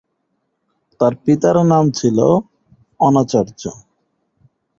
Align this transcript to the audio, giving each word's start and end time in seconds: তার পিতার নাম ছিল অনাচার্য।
তার 0.99 1.13
পিতার 1.23 1.57
নাম 1.71 1.85
ছিল 1.91 2.17
অনাচার্য। 2.99 3.61